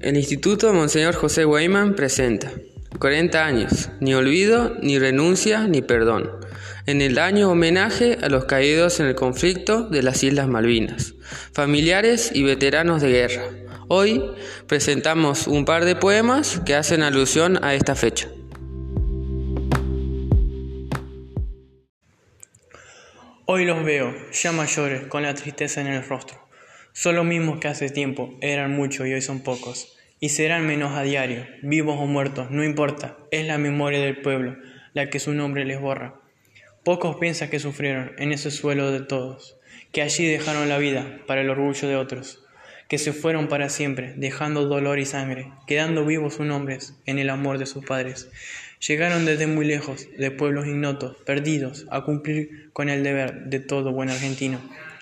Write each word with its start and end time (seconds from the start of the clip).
El 0.00 0.16
Instituto 0.16 0.72
Monseñor 0.72 1.16
José 1.16 1.44
Weyman 1.44 1.96
presenta 1.96 2.52
40 3.00 3.44
años, 3.44 3.90
ni 3.98 4.14
olvido, 4.14 4.76
ni 4.80 4.96
renuncia, 4.96 5.66
ni 5.66 5.82
perdón. 5.82 6.30
En 6.86 7.02
el 7.02 7.18
año 7.18 7.50
homenaje 7.50 8.16
a 8.22 8.28
los 8.28 8.44
caídos 8.44 9.00
en 9.00 9.06
el 9.06 9.16
conflicto 9.16 9.88
de 9.88 10.04
las 10.04 10.22
Islas 10.22 10.46
Malvinas, 10.46 11.14
familiares 11.52 12.30
y 12.32 12.44
veteranos 12.44 13.02
de 13.02 13.10
guerra. 13.10 13.42
Hoy 13.88 14.22
presentamos 14.68 15.48
un 15.48 15.64
par 15.64 15.84
de 15.84 15.96
poemas 15.96 16.60
que 16.64 16.76
hacen 16.76 17.02
alusión 17.02 17.58
a 17.64 17.74
esta 17.74 17.96
fecha. 17.96 18.28
Hoy 23.46 23.64
los 23.64 23.84
veo, 23.84 24.14
ya 24.30 24.52
mayores, 24.52 25.08
con 25.08 25.24
la 25.24 25.34
tristeza 25.34 25.80
en 25.80 25.88
el 25.88 26.06
rostro 26.06 26.47
son 26.98 27.14
los 27.14 27.24
mismos 27.24 27.60
que 27.60 27.68
hace 27.68 27.90
tiempo, 27.90 28.36
eran 28.40 28.74
muchos 28.74 29.06
y 29.06 29.12
hoy 29.12 29.22
son 29.22 29.38
pocos. 29.38 29.96
Y 30.18 30.30
serán 30.30 30.66
menos 30.66 30.96
a 30.96 31.04
diario, 31.04 31.46
vivos 31.62 31.96
o 31.96 32.06
muertos, 32.06 32.50
no 32.50 32.64
importa, 32.64 33.16
es 33.30 33.46
la 33.46 33.56
memoria 33.56 34.00
del 34.00 34.20
pueblo 34.20 34.56
la 34.94 35.08
que 35.08 35.20
su 35.20 35.32
nombre 35.32 35.64
les 35.64 35.80
borra. 35.80 36.16
Pocos 36.82 37.14
piensan 37.20 37.50
que 37.50 37.60
sufrieron 37.60 38.14
en 38.18 38.32
ese 38.32 38.50
suelo 38.50 38.90
de 38.90 38.98
todos, 38.98 39.60
que 39.92 40.02
allí 40.02 40.26
dejaron 40.26 40.68
la 40.68 40.78
vida 40.78 41.20
para 41.28 41.42
el 41.42 41.50
orgullo 41.50 41.86
de 41.86 41.94
otros, 41.94 42.44
que 42.88 42.98
se 42.98 43.12
fueron 43.12 43.46
para 43.46 43.68
siempre, 43.68 44.14
dejando 44.16 44.66
dolor 44.66 44.98
y 44.98 45.04
sangre, 45.04 45.52
quedando 45.68 46.04
vivos 46.04 46.34
sus 46.34 46.46
nombres 46.46 46.96
en 47.06 47.20
el 47.20 47.30
amor 47.30 47.58
de 47.58 47.66
sus 47.66 47.84
padres. 47.84 48.28
Llegaron 48.84 49.24
desde 49.24 49.46
muy 49.46 49.66
lejos, 49.66 50.08
de 50.18 50.32
pueblos 50.32 50.66
ignotos, 50.66 51.16
perdidos, 51.24 51.86
a 51.92 52.02
cumplir 52.02 52.72
con 52.72 52.88
el 52.88 53.04
deber 53.04 53.44
de 53.44 53.60
todo 53.60 53.92
buen 53.92 54.10
argentino. 54.10 54.60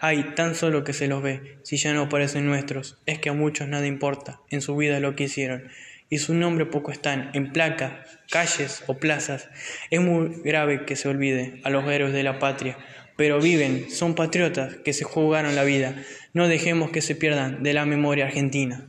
Ay, 0.00 0.34
tan 0.36 0.54
solo 0.54 0.84
que 0.84 0.92
se 0.92 1.08
los 1.08 1.22
ve, 1.22 1.58
si 1.64 1.76
ya 1.76 1.92
no 1.92 2.08
parecen 2.08 2.46
nuestros, 2.46 2.98
es 3.06 3.18
que 3.18 3.30
a 3.30 3.32
muchos 3.32 3.66
nada 3.66 3.86
importa 3.86 4.40
en 4.48 4.60
su 4.60 4.76
vida 4.76 5.00
lo 5.00 5.16
que 5.16 5.24
hicieron, 5.24 5.68
y 6.08 6.18
su 6.18 6.34
nombre 6.34 6.66
poco 6.66 6.92
están 6.92 7.30
en 7.34 7.52
placas, 7.52 7.92
calles 8.30 8.84
o 8.86 8.98
plazas. 8.98 9.48
Es 9.90 10.00
muy 10.00 10.40
grave 10.44 10.84
que 10.86 10.94
se 10.94 11.08
olvide 11.08 11.60
a 11.64 11.70
los 11.70 11.84
héroes 11.84 12.12
de 12.12 12.22
la 12.22 12.38
patria, 12.38 12.78
pero 13.16 13.40
viven, 13.40 13.90
son 13.90 14.14
patriotas 14.14 14.76
que 14.84 14.92
se 14.92 15.02
jugaron 15.02 15.56
la 15.56 15.64
vida. 15.64 15.96
No 16.32 16.46
dejemos 16.46 16.90
que 16.90 17.02
se 17.02 17.16
pierdan 17.16 17.64
de 17.64 17.74
la 17.74 17.84
memoria 17.84 18.26
argentina. 18.26 18.88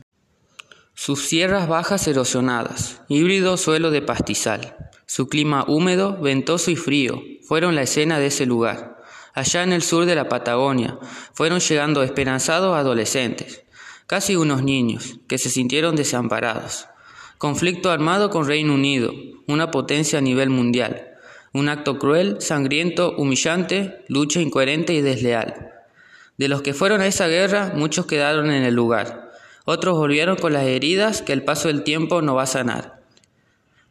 Sus 0.94 1.28
sierras 1.28 1.66
bajas 1.66 2.06
erosionadas, 2.06 3.02
híbrido 3.08 3.56
suelo 3.56 3.90
de 3.90 4.02
pastizal, 4.02 4.76
su 5.06 5.28
clima 5.28 5.64
húmedo, 5.66 6.20
ventoso 6.20 6.70
y 6.70 6.76
frío, 6.76 7.20
fueron 7.42 7.74
la 7.74 7.82
escena 7.82 8.20
de 8.20 8.26
ese 8.26 8.46
lugar 8.46 8.99
allá 9.34 9.62
en 9.62 9.72
el 9.72 9.82
sur 9.82 10.06
de 10.06 10.14
la 10.14 10.28
Patagonia, 10.28 10.98
fueron 11.32 11.60
llegando 11.60 12.02
esperanzados 12.02 12.76
adolescentes, 12.76 13.64
casi 14.06 14.36
unos 14.36 14.62
niños, 14.62 15.18
que 15.28 15.38
se 15.38 15.50
sintieron 15.50 15.96
desamparados. 15.96 16.86
Conflicto 17.38 17.90
armado 17.90 18.30
con 18.30 18.46
Reino 18.46 18.74
Unido, 18.74 19.12
una 19.46 19.70
potencia 19.70 20.18
a 20.18 20.22
nivel 20.22 20.50
mundial. 20.50 21.06
Un 21.52 21.68
acto 21.68 21.98
cruel, 21.98 22.40
sangriento, 22.40 23.14
humillante, 23.16 24.04
lucha 24.08 24.40
incoherente 24.40 24.92
y 24.94 25.00
desleal. 25.00 25.70
De 26.36 26.48
los 26.48 26.62
que 26.62 26.74
fueron 26.74 27.00
a 27.00 27.06
esa 27.06 27.28
guerra, 27.28 27.72
muchos 27.74 28.06
quedaron 28.06 28.50
en 28.50 28.62
el 28.62 28.74
lugar. 28.74 29.32
Otros 29.64 29.96
volvieron 29.96 30.36
con 30.36 30.52
las 30.52 30.64
heridas 30.64 31.22
que 31.22 31.32
el 31.32 31.42
paso 31.42 31.68
del 31.68 31.82
tiempo 31.82 32.22
no 32.22 32.34
va 32.34 32.42
a 32.42 32.46
sanar. 32.46 33.02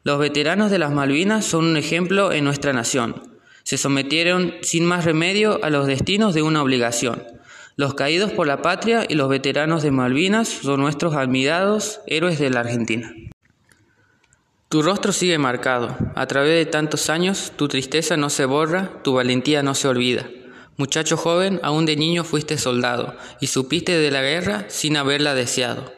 Los 0.04 0.20
veteranos 0.20 0.72
de 0.72 0.80
las 0.80 0.92
Malvinas 0.92 1.46
son 1.46 1.66
un 1.66 1.78
ejemplo 1.78 2.32
en 2.32 2.46
nuestra 2.46 2.72
nación 2.72 3.29
se 3.70 3.78
sometieron 3.78 4.56
sin 4.64 4.84
más 4.84 5.06
remedio 5.06 5.64
a 5.64 5.70
los 5.70 5.86
destinos 5.86 6.34
de 6.34 6.42
una 6.42 6.64
obligación. 6.64 7.24
Los 7.76 7.94
caídos 7.94 8.32
por 8.32 8.48
la 8.48 8.64
patria 8.64 9.06
y 9.08 9.14
los 9.14 9.30
veteranos 9.30 9.84
de 9.84 9.92
Malvinas 9.92 10.48
son 10.48 10.80
nuestros 10.80 11.14
admirados 11.14 12.02
héroes 12.08 12.40
de 12.40 12.50
la 12.50 12.62
Argentina. 12.62 13.14
Tu 14.70 14.82
rostro 14.82 15.12
sigue 15.12 15.38
marcado. 15.38 15.96
A 16.16 16.26
través 16.26 16.56
de 16.56 16.66
tantos 16.66 17.12
años, 17.12 17.54
tu 17.58 17.68
tristeza 17.68 18.18
no 18.18 18.32
se 18.32 18.46
borra, 18.46 19.04
tu 19.04 19.14
valentía 19.14 19.62
no 19.62 19.76
se 19.76 19.88
olvida. 19.88 20.28
Muchacho 20.78 21.16
joven, 21.16 21.60
aún 21.62 21.86
de 21.86 21.96
niño 21.96 22.24
fuiste 22.24 22.58
soldado 22.58 23.18
y 23.40 23.46
supiste 23.46 24.00
de 24.00 24.10
la 24.10 24.24
guerra 24.24 24.66
sin 24.70 24.98
haberla 24.98 25.36
deseado. 25.36 25.94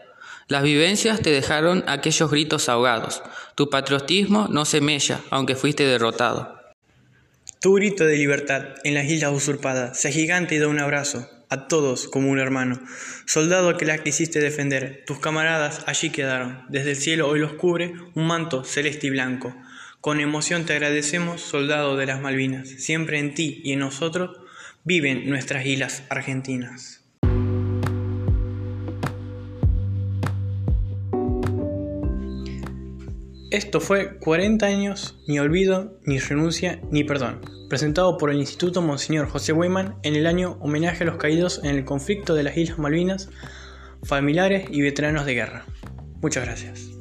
Las 0.50 0.64
vivencias 0.64 1.22
te 1.22 1.30
dejaron 1.30 1.86
aquellos 1.88 2.30
gritos 2.30 2.68
ahogados. 2.68 3.24
Tu 3.56 3.70
patriotismo 3.70 4.50
no 4.50 4.66
se 4.66 4.82
mella, 4.82 5.22
aunque 5.30 5.56
fuiste 5.56 5.86
derrotado. 5.86 6.61
Tu 7.62 7.76
grito 7.76 8.06
de 8.06 8.18
libertad 8.18 8.70
en 8.84 8.96
las 8.96 9.06
islas 9.06 9.34
usurpadas, 9.34 10.00
sea 10.00 10.12
gigante 10.12 10.56
y 10.56 10.58
da 10.58 10.68
un 10.68 10.80
abrazo 10.80 11.30
a 11.48 11.68
todos 11.68 12.08
como 12.08 12.32
un 12.32 12.40
hermano. 12.40 12.82
Soldado 13.28 13.78
que 13.78 13.86
la 13.86 14.00
quisiste 14.00 14.40
defender, 14.40 15.04
tus 15.06 15.20
camaradas 15.20 15.84
allí 15.86 16.10
quedaron. 16.10 16.66
Desde 16.70 16.90
el 16.90 16.96
cielo 16.96 17.28
hoy 17.28 17.40
los 17.40 17.54
cubre 17.54 17.94
un 18.16 18.26
manto 18.26 18.64
celeste 18.64 19.06
y 19.06 19.10
blanco. 19.12 19.56
Con 20.00 20.20
emoción 20.20 20.66
te 20.66 20.74
agradecemos, 20.74 21.40
soldado 21.42 21.98
de 21.98 22.08
las 22.08 22.20
Malvinas. 22.20 22.68
Siempre 22.68 23.20
en 23.20 23.36
ti 23.36 23.62
y 23.64 23.74
en 23.74 23.80
nosotros 23.82 24.40
viven 24.84 25.30
nuestras 25.30 25.64
islas 25.64 26.02
argentinas. 26.10 27.01
Esto 33.52 33.82
fue 33.82 34.18
40 34.18 34.66
años, 34.66 35.20
ni 35.28 35.38
olvido, 35.38 36.00
ni 36.06 36.20
renuncia, 36.20 36.80
ni 36.90 37.04
perdón, 37.04 37.42
presentado 37.70 38.18
por 38.18 38.30
el 38.30 38.38
Instituto 38.38 38.82
Monseñor 38.82 39.28
José 39.28 39.52
Weyman 39.52 39.98
en 40.04 40.16
el 40.16 40.26
año 40.26 40.58
homenaje 40.62 41.04
a 41.04 41.08
los 41.08 41.18
caídos 41.18 41.60
en 41.62 41.76
el 41.76 41.84
conflicto 41.84 42.34
de 42.34 42.44
las 42.44 42.56
Islas 42.56 42.80
Malvinas, 42.80 43.30
familiares 44.04 44.70
y 44.72 44.82
veteranos 44.82 45.26
de 45.26 45.34
guerra. 45.34 45.66
Muchas 46.22 46.46
gracias. 46.46 47.01